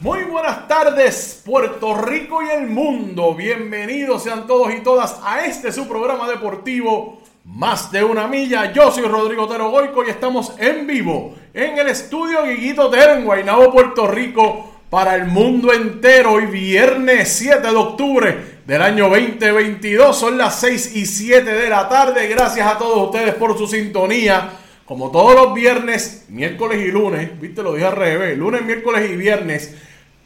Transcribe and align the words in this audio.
Muy 0.00 0.24
buenas 0.24 0.68
tardes, 0.68 1.40
Puerto 1.42 1.94
Rico 1.94 2.42
y 2.42 2.50
el 2.50 2.66
mundo. 2.66 3.34
Bienvenidos 3.34 4.24
sean 4.24 4.46
todos 4.46 4.70
y 4.74 4.80
todas 4.80 5.18
a 5.24 5.46
este 5.46 5.72
su 5.72 5.88
programa 5.88 6.28
deportivo 6.28 7.22
Más 7.46 7.90
de 7.90 8.04
una 8.04 8.28
milla. 8.28 8.74
Yo 8.74 8.92
soy 8.92 9.04
Rodrigo 9.04 9.44
Otero 9.44 9.70
Goico 9.70 10.04
y 10.04 10.10
estamos 10.10 10.52
en 10.58 10.86
vivo 10.86 11.34
en 11.54 11.78
el 11.78 11.88
estudio 11.88 12.44
Guiguito 12.44 12.90
Ter 12.90 13.16
en 13.16 13.24
Guaynabo, 13.24 13.72
Puerto 13.72 14.06
Rico, 14.06 14.70
para 14.90 15.14
el 15.14 15.24
mundo 15.24 15.72
entero. 15.72 16.32
Hoy 16.32 16.44
viernes 16.44 17.32
7 17.32 17.62
de 17.62 17.74
octubre 17.74 18.58
del 18.66 18.82
año 18.82 19.08
2022. 19.08 20.14
Son 20.14 20.36
las 20.36 20.60
6 20.60 20.94
y 20.94 21.06
7 21.06 21.50
de 21.50 21.70
la 21.70 21.88
tarde. 21.88 22.28
Gracias 22.28 22.66
a 22.70 22.76
todos 22.76 23.06
ustedes 23.06 23.34
por 23.36 23.56
su 23.56 23.66
sintonía. 23.66 24.58
Como 24.86 25.10
todos 25.10 25.34
los 25.34 25.52
viernes, 25.52 26.26
miércoles 26.28 26.78
y 26.80 26.92
lunes, 26.92 27.40
viste, 27.40 27.60
lo 27.60 27.74
dije 27.74 27.86
al 27.86 27.96
revés, 27.96 28.38
lunes, 28.38 28.62
miércoles 28.62 29.10
y 29.10 29.16
viernes, 29.16 29.74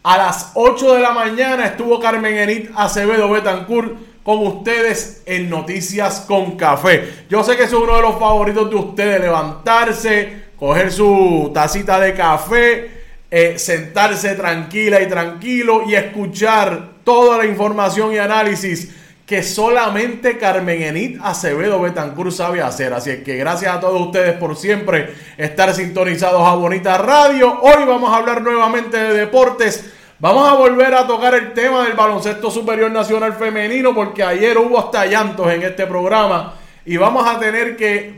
a 0.03 0.19
las 0.19 0.53
8 0.53 0.97
de 0.97 1.01
la 1.01 1.13
mañana 1.13 1.65
estuvo 1.65 1.99
Carmen 1.99 2.37
Enit 2.37 2.71
Acevedo 2.77 3.31
Betancourt 3.31 3.97
con 4.23 4.47
ustedes 4.47 5.23
en 5.25 5.49
Noticias 5.49 6.27
con 6.29 6.59
Café. 6.59 7.09
Yo 7.31 7.43
sé 7.43 7.57
que 7.57 7.63
es 7.63 7.73
uno 7.73 7.97
de 7.97 8.03
los 8.03 8.19
favoritos 8.19 8.69
de 8.69 8.77
ustedes, 8.77 9.23
levantarse, 9.23 10.43
coger 10.59 10.93
su 10.93 11.51
tacita 11.55 11.99
de 11.99 12.13
café, 12.13 12.91
eh, 13.31 13.59
sentarse 13.59 14.35
tranquila 14.35 15.01
y 15.01 15.09
tranquilo 15.09 15.85
y 15.87 15.95
escuchar 15.95 16.97
toda 17.03 17.39
la 17.39 17.47
información 17.47 18.13
y 18.13 18.19
análisis 18.19 18.95
que 19.31 19.45
solamente 19.45 20.39
Carmen 20.39 20.83
Enit 20.83 21.21
Acevedo 21.23 21.81
Betancur 21.81 22.33
sabe 22.33 22.63
hacer. 22.63 22.93
Así 22.93 23.11
es 23.11 23.23
que 23.23 23.37
gracias 23.37 23.73
a 23.73 23.79
todos 23.79 24.01
ustedes 24.01 24.33
por 24.33 24.57
siempre 24.57 25.15
estar 25.39 25.73
sintonizados 25.73 26.43
a 26.45 26.57
Bonita 26.57 26.99
Radio. 26.99 27.61
Hoy 27.61 27.85
vamos 27.87 28.13
a 28.13 28.17
hablar 28.17 28.43
nuevamente 28.43 28.97
de 28.97 29.15
deportes. 29.15 29.89
Vamos 30.19 30.51
a 30.51 30.55
volver 30.55 30.95
a 30.95 31.07
tocar 31.07 31.37
el 31.37 31.53
tema 31.53 31.85
del 31.85 31.93
baloncesto 31.93 32.51
superior 32.51 32.91
nacional 32.91 33.35
femenino 33.35 33.95
porque 33.95 34.25
ayer 34.25 34.59
hubo 34.59 34.81
hasta 34.81 35.07
llantos 35.07 35.49
en 35.53 35.63
este 35.63 35.87
programa 35.87 36.55
y 36.85 36.97
vamos 36.97 37.25
a 37.25 37.39
tener 37.39 37.77
que 37.77 38.13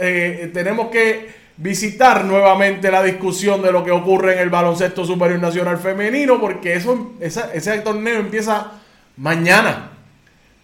eh, 0.00 0.50
tenemos 0.52 0.88
que 0.88 1.32
visitar 1.58 2.24
nuevamente 2.24 2.90
la 2.90 3.04
discusión 3.04 3.62
de 3.62 3.70
lo 3.70 3.84
que 3.84 3.92
ocurre 3.92 4.32
en 4.32 4.40
el 4.40 4.50
baloncesto 4.50 5.04
superior 5.04 5.38
nacional 5.38 5.78
femenino 5.78 6.40
porque 6.40 6.74
eso 6.74 7.12
ese 7.20 7.78
torneo 7.82 8.18
empieza 8.18 8.72
mañana 9.16 9.93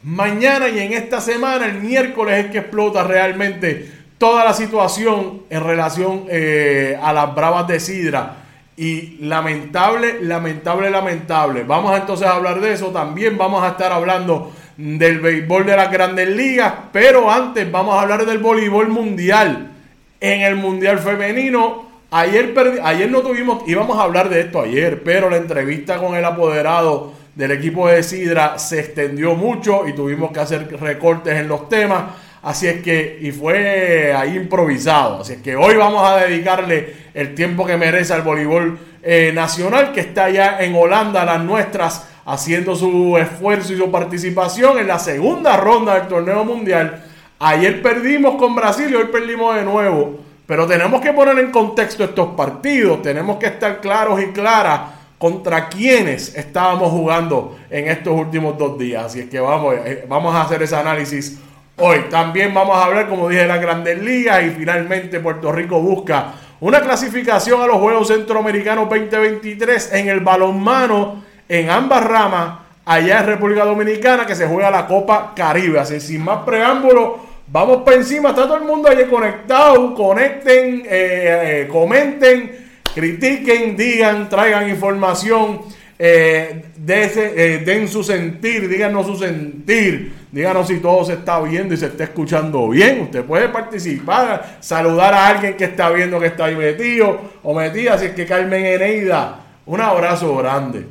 mañana 0.02 0.68
y 0.68 0.78
en 0.78 0.92
esta 0.92 1.20
semana, 1.20 1.66
el 1.66 1.80
miércoles 1.80 2.44
es 2.44 2.50
que 2.50 2.58
explota 2.58 3.04
realmente 3.04 3.90
toda 4.18 4.44
la 4.44 4.52
situación 4.52 5.42
en 5.48 5.64
relación 5.64 6.24
eh, 6.28 6.98
a 7.02 7.12
las 7.12 7.34
bravas 7.34 7.66
de 7.66 7.80
Sidra. 7.80 8.36
Y 8.76 9.18
lamentable, 9.20 10.22
lamentable, 10.22 10.90
lamentable. 10.90 11.64
Vamos 11.64 11.98
entonces 11.98 12.26
a 12.26 12.36
hablar 12.36 12.60
de 12.60 12.72
eso. 12.72 12.86
También 12.88 13.36
vamos 13.36 13.62
a 13.62 13.68
estar 13.70 13.92
hablando 13.92 14.52
del 14.76 15.20
béisbol 15.20 15.66
de 15.66 15.76
las 15.76 15.90
grandes 15.90 16.28
ligas. 16.28 16.72
Pero 16.90 17.30
antes 17.30 17.70
vamos 17.70 17.94
a 17.94 18.02
hablar 18.02 18.24
del 18.24 18.38
voleibol 18.38 18.88
mundial. 18.88 19.70
En 20.18 20.40
el 20.40 20.56
mundial 20.56 20.98
femenino. 20.98 21.89
Ayer, 22.12 22.52
ayer 22.82 23.08
no 23.08 23.20
tuvimos, 23.20 23.62
íbamos 23.68 23.96
a 23.96 24.02
hablar 24.02 24.28
de 24.28 24.40
esto 24.40 24.60
ayer, 24.60 25.04
pero 25.04 25.30
la 25.30 25.36
entrevista 25.36 25.98
con 25.98 26.16
el 26.16 26.24
apoderado 26.24 27.12
del 27.36 27.52
equipo 27.52 27.86
de 27.86 28.02
Sidra 28.02 28.58
se 28.58 28.80
extendió 28.80 29.36
mucho 29.36 29.86
y 29.86 29.92
tuvimos 29.92 30.32
que 30.32 30.40
hacer 30.40 30.76
recortes 30.80 31.36
en 31.36 31.46
los 31.46 31.68
temas. 31.68 32.04
Así 32.42 32.66
es 32.66 32.82
que, 32.82 33.18
y 33.20 33.30
fue 33.30 34.12
ahí 34.12 34.34
improvisado. 34.34 35.20
Así 35.20 35.34
es 35.34 35.42
que 35.42 35.54
hoy 35.54 35.76
vamos 35.76 36.04
a 36.08 36.16
dedicarle 36.16 36.94
el 37.14 37.36
tiempo 37.36 37.64
que 37.64 37.76
merece 37.76 38.12
al 38.12 38.22
voleibol 38.22 38.76
eh, 39.04 39.30
nacional 39.32 39.92
que 39.92 40.00
está 40.00 40.24
allá 40.24 40.56
en 40.60 40.74
Holanda, 40.74 41.24
las 41.24 41.44
nuestras, 41.44 42.08
haciendo 42.26 42.74
su 42.74 43.16
esfuerzo 43.18 43.72
y 43.72 43.78
su 43.78 43.88
participación 43.88 44.80
en 44.80 44.88
la 44.88 44.98
segunda 44.98 45.56
ronda 45.56 45.94
del 45.94 46.08
torneo 46.08 46.44
mundial. 46.44 47.04
Ayer 47.38 47.80
perdimos 47.80 48.34
con 48.34 48.56
Brasil 48.56 48.88
y 48.90 48.96
hoy 48.96 49.06
perdimos 49.12 49.54
de 49.54 49.62
nuevo. 49.62 50.29
Pero 50.50 50.66
tenemos 50.66 51.00
que 51.00 51.12
poner 51.12 51.38
en 51.38 51.52
contexto 51.52 52.02
estos 52.02 52.30
partidos. 52.30 53.02
Tenemos 53.02 53.36
que 53.36 53.46
estar 53.46 53.80
claros 53.80 54.20
y 54.20 54.32
claras 54.32 54.80
contra 55.16 55.68
quienes 55.68 56.34
estábamos 56.34 56.90
jugando 56.90 57.56
en 57.70 57.86
estos 57.86 58.18
últimos 58.18 58.58
dos 58.58 58.76
días. 58.76 59.04
Así 59.04 59.20
es 59.20 59.30
que 59.30 59.38
vamos, 59.38 59.76
eh, 59.76 60.04
vamos 60.08 60.34
a 60.34 60.42
hacer 60.42 60.60
ese 60.60 60.74
análisis 60.74 61.38
hoy. 61.76 62.06
También 62.10 62.52
vamos 62.52 62.76
a 62.76 62.86
hablar, 62.86 63.08
como 63.08 63.28
dije, 63.28 63.42
de 63.42 63.46
las 63.46 63.60
grandes 63.60 64.02
ligas 64.02 64.42
y 64.42 64.50
finalmente 64.50 65.20
Puerto 65.20 65.52
Rico 65.52 65.80
busca 65.80 66.32
una 66.58 66.80
clasificación 66.80 67.62
a 67.62 67.68
los 67.68 67.76
Juegos 67.76 68.08
Centroamericanos 68.08 68.88
2023 68.88 69.92
en 69.92 70.08
el 70.08 70.18
balonmano 70.18 71.22
en 71.48 71.70
ambas 71.70 72.02
ramas 72.02 72.54
allá 72.84 73.20
en 73.20 73.26
República 73.26 73.64
Dominicana 73.64 74.26
que 74.26 74.34
se 74.34 74.48
juega 74.48 74.68
la 74.68 74.88
Copa 74.88 75.32
Caribe. 75.36 75.78
Así 75.78 76.00
sin 76.00 76.24
más 76.24 76.38
preámbulos, 76.38 77.29
vamos 77.50 77.82
para 77.82 77.96
encima. 77.96 78.30
Está 78.30 78.44
todo 78.44 78.56
el 78.56 78.64
mundo 78.64 78.88
allí 78.88 79.04
conectado. 79.04 79.94
Conecten, 79.94 80.82
eh, 80.86 81.62
eh, 81.62 81.68
comenten, 81.68 82.68
critiquen, 82.94 83.76
digan, 83.76 84.28
traigan 84.28 84.68
información. 84.68 85.60
Eh, 86.02 86.64
den 86.76 87.88
su 87.88 88.02
sentir, 88.02 88.66
díganos 88.70 89.06
su 89.06 89.18
sentir, 89.18 90.14
díganos 90.32 90.66
si 90.66 90.78
todo 90.78 91.04
se 91.04 91.12
está 91.12 91.38
viendo 91.42 91.74
y 91.74 91.76
se 91.76 91.86
está 91.86 92.04
escuchando 92.04 92.70
bien. 92.70 93.02
Usted 93.02 93.22
puede 93.22 93.50
participar, 93.50 94.56
saludar 94.60 95.12
a 95.12 95.26
alguien 95.26 95.58
que 95.58 95.64
está 95.64 95.90
viendo 95.90 96.18
que 96.18 96.28
está 96.28 96.46
ahí 96.46 96.56
metido 96.56 97.20
o 97.42 97.52
metida. 97.54 97.94
Así 97.94 98.06
es 98.06 98.12
que 98.12 98.24
Carmen 98.24 98.64
Eneida, 98.64 99.40
un 99.66 99.82
abrazo 99.82 100.34
grande, 100.36 100.86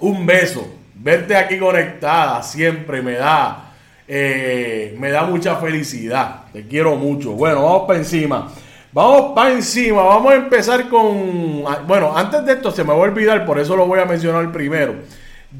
un 0.00 0.26
beso. 0.26 0.70
Verte 0.94 1.34
aquí 1.34 1.58
conectada 1.58 2.42
siempre 2.42 3.00
me 3.00 3.12
da, 3.12 3.65
eh, 4.08 4.96
me 4.98 5.10
da 5.10 5.24
mucha 5.24 5.56
felicidad. 5.56 6.44
Te 6.52 6.66
quiero 6.66 6.96
mucho. 6.96 7.32
Bueno, 7.32 7.62
vamos 7.62 7.82
para 7.86 7.98
encima. 7.98 8.48
Vamos 8.96 9.32
para 9.34 9.52
encima, 9.52 10.02
vamos 10.04 10.32
a 10.32 10.36
empezar 10.36 10.88
con... 10.88 11.62
Bueno, 11.86 12.16
antes 12.16 12.46
de 12.46 12.54
esto 12.54 12.70
se 12.70 12.82
me 12.82 12.94
va 12.94 12.94
a 12.94 13.00
olvidar, 13.00 13.44
por 13.44 13.58
eso 13.58 13.76
lo 13.76 13.86
voy 13.86 14.00
a 14.00 14.06
mencionar 14.06 14.50
primero. 14.50 14.94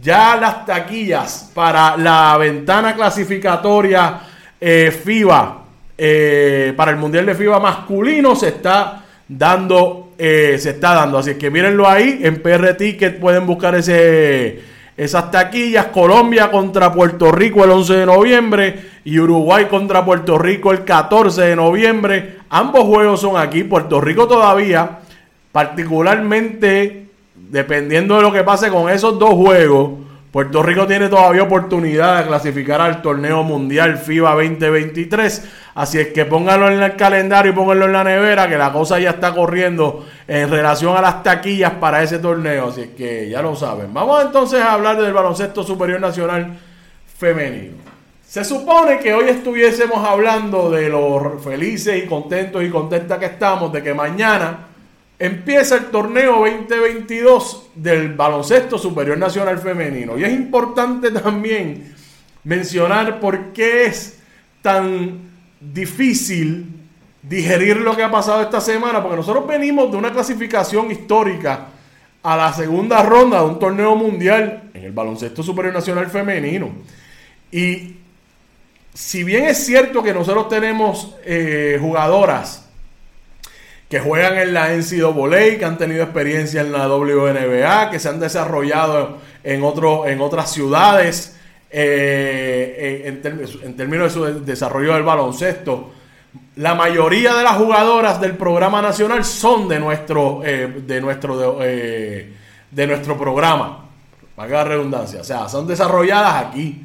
Ya 0.00 0.36
las 0.36 0.64
taquillas 0.64 1.50
para 1.52 1.98
la 1.98 2.38
ventana 2.38 2.94
clasificatoria 2.94 4.20
eh, 4.58 4.90
FIBA, 4.90 5.64
eh, 5.98 6.72
para 6.78 6.92
el 6.92 6.96
Mundial 6.96 7.26
de 7.26 7.34
FIBA 7.34 7.60
masculino 7.60 8.34
se 8.34 8.48
está 8.48 9.04
dando, 9.28 10.12
eh, 10.16 10.56
se 10.58 10.70
está 10.70 10.94
dando. 10.94 11.18
Así 11.18 11.34
que 11.34 11.50
mírenlo 11.50 11.86
ahí, 11.86 12.20
en 12.22 12.40
PR 12.40 12.74
Ticket 12.74 13.20
pueden 13.20 13.44
buscar 13.44 13.74
ese 13.74 14.62
esas 14.96 15.30
taquillas, 15.30 15.86
Colombia 15.86 16.50
contra 16.50 16.92
Puerto 16.92 17.30
Rico 17.30 17.64
el 17.64 17.70
11 17.70 17.94
de 17.94 18.06
noviembre 18.06 18.90
y 19.04 19.18
Uruguay 19.18 19.66
contra 19.66 20.04
Puerto 20.04 20.38
Rico 20.38 20.72
el 20.72 20.84
14 20.84 21.42
de 21.42 21.56
noviembre. 21.56 22.38
Ambos 22.48 22.84
juegos 22.84 23.20
son 23.20 23.36
aquí. 23.36 23.62
Puerto 23.62 24.00
Rico 24.00 24.26
todavía, 24.26 25.00
particularmente 25.52 27.06
dependiendo 27.34 28.16
de 28.16 28.22
lo 28.22 28.32
que 28.32 28.42
pase 28.42 28.70
con 28.70 28.88
esos 28.88 29.18
dos 29.18 29.34
juegos, 29.34 29.90
Puerto 30.36 30.62
Rico 30.62 30.86
tiene 30.86 31.08
todavía 31.08 31.44
oportunidad 31.44 32.18
de 32.18 32.28
clasificar 32.28 32.78
al 32.78 33.00
torneo 33.00 33.42
mundial 33.42 33.96
FIBA 33.96 34.34
2023. 34.34 35.48
Así 35.74 35.98
es 35.98 36.08
que 36.08 36.26
pónganlo 36.26 36.70
en 36.70 36.82
el 36.82 36.94
calendario 36.94 37.52
y 37.52 37.54
pónganlo 37.54 37.86
en 37.86 37.92
la 37.94 38.04
nevera, 38.04 38.46
que 38.46 38.58
la 38.58 38.70
cosa 38.70 38.98
ya 38.98 39.08
está 39.12 39.34
corriendo 39.34 40.04
en 40.28 40.50
relación 40.50 40.94
a 40.94 41.00
las 41.00 41.22
taquillas 41.22 41.72
para 41.80 42.02
ese 42.02 42.18
torneo. 42.18 42.68
Así 42.68 42.82
es 42.82 42.88
que 42.88 43.30
ya 43.30 43.40
lo 43.40 43.56
saben. 43.56 43.94
Vamos 43.94 44.26
entonces 44.26 44.60
a 44.60 44.74
hablar 44.74 45.00
del 45.00 45.14
baloncesto 45.14 45.62
superior 45.62 46.02
nacional 46.02 46.58
femenino. 47.16 47.76
Se 48.22 48.44
supone 48.44 48.98
que 48.98 49.14
hoy 49.14 49.30
estuviésemos 49.30 50.06
hablando 50.06 50.70
de 50.70 50.90
lo 50.90 51.38
felices 51.38 52.04
y 52.04 52.06
contentos 52.06 52.62
y 52.62 52.68
contentas 52.68 53.18
que 53.18 53.24
estamos, 53.24 53.72
de 53.72 53.82
que 53.82 53.94
mañana 53.94 54.65
Empieza 55.18 55.76
el 55.76 55.86
torneo 55.86 56.40
2022 56.40 57.70
del 57.74 58.12
baloncesto 58.14 58.76
superior 58.76 59.16
nacional 59.16 59.58
femenino. 59.58 60.18
Y 60.18 60.24
es 60.24 60.32
importante 60.32 61.10
también 61.10 61.94
mencionar 62.44 63.18
por 63.18 63.52
qué 63.52 63.86
es 63.86 64.18
tan 64.60 65.20
difícil 65.58 66.66
digerir 67.22 67.78
lo 67.78 67.96
que 67.96 68.02
ha 68.02 68.10
pasado 68.10 68.42
esta 68.42 68.60
semana, 68.60 69.02
porque 69.02 69.16
nosotros 69.16 69.46
venimos 69.46 69.90
de 69.90 69.96
una 69.96 70.12
clasificación 70.12 70.90
histórica 70.90 71.68
a 72.22 72.36
la 72.36 72.52
segunda 72.52 73.02
ronda 73.02 73.40
de 73.40 73.46
un 73.46 73.58
torneo 73.58 73.96
mundial 73.96 74.70
en 74.74 74.84
el 74.84 74.92
baloncesto 74.92 75.42
superior 75.42 75.72
nacional 75.72 76.08
femenino. 76.08 76.70
Y 77.50 77.96
si 78.92 79.24
bien 79.24 79.44
es 79.44 79.64
cierto 79.64 80.02
que 80.02 80.12
nosotros 80.12 80.48
tenemos 80.48 81.14
eh, 81.24 81.78
jugadoras 81.80 82.65
que 83.88 84.00
juegan 84.00 84.36
en 84.36 84.52
la 84.52 84.70
NCAA, 84.70 85.58
que 85.58 85.64
han 85.64 85.78
tenido 85.78 86.02
experiencia 86.02 86.60
en 86.60 86.72
la 86.72 86.88
WNBA, 86.88 87.90
que 87.90 87.98
se 88.00 88.08
han 88.08 88.18
desarrollado 88.18 89.18
en, 89.44 89.62
otro, 89.62 90.08
en 90.08 90.20
otras 90.20 90.52
ciudades 90.52 91.36
eh, 91.70 93.02
en, 93.06 93.76
términos 93.76 94.14
de 94.14 94.20
su 94.20 94.44
desarrollo 94.44 94.94
del 94.94 95.02
baloncesto. 95.02 95.92
La 96.56 96.74
mayoría 96.74 97.34
de 97.34 97.44
las 97.44 97.56
jugadoras 97.56 98.20
del 98.20 98.36
programa 98.36 98.82
nacional 98.82 99.24
son 99.24 99.68
de 99.68 99.78
nuestro, 99.78 100.42
eh, 100.44 100.82
de 100.86 101.00
nuestro, 101.00 101.58
de, 101.58 102.32
eh, 102.76 102.86
nuestro 102.86 103.16
programa. 103.16 103.84
Para 104.34 104.50
la 104.50 104.64
redundancia. 104.64 105.20
O 105.20 105.24
sea, 105.24 105.48
son 105.48 105.66
desarrolladas 105.66 106.46
aquí. 106.46 106.84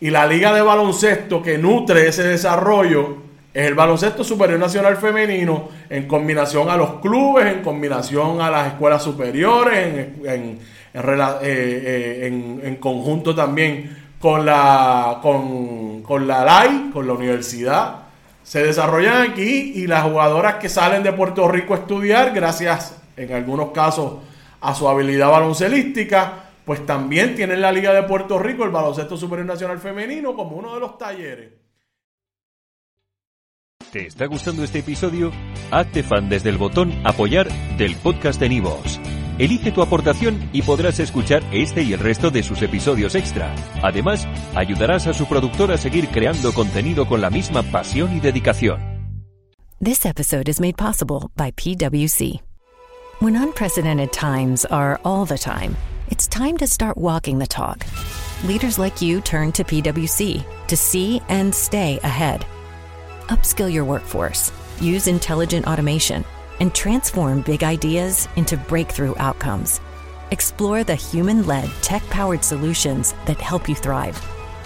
Y 0.00 0.10
la 0.10 0.26
liga 0.26 0.52
de 0.52 0.62
baloncesto 0.62 1.42
que 1.42 1.58
nutre 1.58 2.08
ese 2.08 2.24
desarrollo 2.24 3.23
es 3.54 3.68
el 3.68 3.74
baloncesto 3.74 4.24
superior 4.24 4.58
nacional 4.58 4.96
femenino 4.96 5.68
en 5.88 6.08
combinación 6.08 6.68
a 6.68 6.76
los 6.76 6.94
clubes, 6.94 7.46
en 7.46 7.62
combinación 7.62 8.40
a 8.40 8.50
las 8.50 8.66
escuelas 8.66 9.00
superiores, 9.00 10.08
en, 10.24 10.58
eh, 10.92 11.38
eh, 11.42 12.76
conjunto 12.80 13.32
también 13.32 13.96
con 14.18 14.44
la, 14.44 15.20
con, 15.22 16.02
con 16.02 16.26
la 16.26 16.44
LAI, 16.44 16.90
con 16.92 17.06
la 17.06 17.12
universidad. 17.12 18.00
Se 18.42 18.64
desarrollan 18.64 19.30
aquí 19.30 19.72
y 19.76 19.86
las 19.86 20.02
jugadoras 20.02 20.56
que 20.56 20.68
salen 20.68 21.04
de 21.04 21.12
Puerto 21.12 21.46
Rico 21.46 21.74
a 21.74 21.78
estudiar, 21.78 22.34
gracias 22.34 23.00
en 23.16 23.32
algunos 23.32 23.70
casos 23.70 24.14
a 24.60 24.74
su 24.74 24.88
habilidad 24.88 25.30
baloncelística, 25.30 26.44
pues 26.64 26.84
también 26.84 27.36
tienen 27.36 27.60
la 27.60 27.70
Liga 27.70 27.92
de 27.92 28.02
Puerto 28.02 28.36
Rico, 28.36 28.64
el 28.64 28.70
Baloncesto 28.70 29.16
Superior 29.16 29.46
Nacional 29.46 29.78
Femenino, 29.78 30.34
como 30.34 30.56
uno 30.56 30.74
de 30.74 30.80
los 30.80 30.98
talleres. 30.98 31.63
¿Te 33.94 34.08
está 34.08 34.26
gustando 34.26 34.64
este 34.64 34.80
episodio? 34.80 35.30
Hazte 35.70 36.02
fan 36.02 36.28
desde 36.28 36.50
el 36.50 36.58
botón 36.58 36.92
Apoyar 37.04 37.48
del 37.76 37.94
podcast 37.94 38.40
de 38.40 38.48
Nivos. 38.48 38.98
Elige 39.38 39.70
tu 39.70 39.82
aportación 39.82 40.50
y 40.52 40.62
podrás 40.62 40.98
escuchar 40.98 41.44
este 41.52 41.84
y 41.84 41.92
el 41.92 42.00
resto 42.00 42.32
de 42.32 42.42
sus 42.42 42.60
episodios 42.62 43.14
extra. 43.14 43.54
Además, 43.84 44.26
ayudarás 44.56 45.06
a 45.06 45.14
su 45.14 45.26
productor 45.26 45.70
a 45.70 45.78
seguir 45.78 46.08
creando 46.08 46.52
contenido 46.52 47.06
con 47.06 47.20
la 47.20 47.30
misma 47.30 47.62
pasión 47.62 48.16
y 48.16 48.18
dedicación. 48.18 48.80
This 49.80 50.04
episode 50.04 50.48
is 50.48 50.60
made 50.60 50.76
possible 50.76 51.30
by 51.36 51.52
PwC. 51.52 52.40
When 53.20 53.36
unprecedented 53.36 54.10
times 54.10 54.66
are 54.72 54.98
all 55.04 55.24
the 55.24 55.38
time, 55.38 55.76
it's 56.10 56.26
time 56.26 56.56
to 56.56 56.66
start 56.66 56.98
walking 56.98 57.38
the 57.38 57.46
talk. 57.46 57.86
Leaders 58.42 58.76
like 58.76 59.00
you 59.00 59.20
turn 59.20 59.52
to 59.52 59.62
PwC 59.62 60.42
to 60.66 60.76
see 60.76 61.22
and 61.28 61.54
stay 61.54 62.00
ahead. 62.02 62.44
Upskill 63.28 63.72
your 63.72 63.84
workforce, 63.84 64.52
use 64.80 65.06
intelligent 65.06 65.66
automation, 65.66 66.24
and 66.60 66.74
transform 66.74 67.40
big 67.40 67.64
ideas 67.64 68.28
into 68.36 68.56
breakthrough 68.56 69.14
outcomes. 69.16 69.80
Explore 70.30 70.84
the 70.84 70.94
human 70.94 71.46
led, 71.46 71.70
tech 71.80 72.02
powered 72.04 72.44
solutions 72.44 73.14
that 73.26 73.40
help 73.40 73.68
you 73.68 73.74
thrive. 73.74 74.20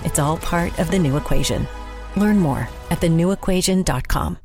It's 0.04 0.18
all 0.18 0.38
part 0.38 0.78
of 0.78 0.90
the 0.90 0.98
new 0.98 1.16
equation. 1.16 1.68
Learn 2.16 2.38
more 2.38 2.68
at 2.90 3.00
thenewequation.com. 3.00 4.38